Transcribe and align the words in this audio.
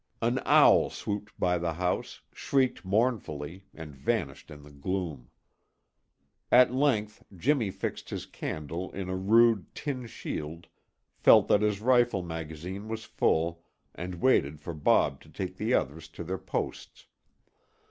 An 0.19 0.39
owl 0.47 0.89
swooped 0.89 1.39
by 1.39 1.59
the 1.59 1.73
house, 1.73 2.21
shrieked 2.33 2.83
mournfully, 2.83 3.65
and 3.71 3.95
vanished 3.95 4.49
in 4.49 4.63
the 4.63 4.71
gloom. 4.71 5.29
At 6.51 6.73
length 6.73 7.21
Jimmy 7.37 7.69
fixed 7.69 8.09
his 8.09 8.25
candle 8.25 8.89
in 8.93 9.09
a 9.09 9.15
rude 9.15 9.75
tin 9.75 10.07
shield, 10.07 10.65
felt 11.13 11.47
that 11.49 11.61
his 11.61 11.81
rifle 11.81 12.23
magazine 12.23 12.87
was 12.87 13.03
full, 13.05 13.63
and 13.93 14.15
waited 14.15 14.59
for 14.59 14.73
Bob 14.73 15.21
to 15.21 15.29
take 15.29 15.57
the 15.57 15.75
others 15.75 16.07
to 16.07 16.23
their 16.23 16.39
posts. 16.39 17.05